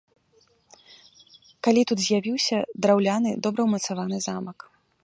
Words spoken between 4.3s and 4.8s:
замак.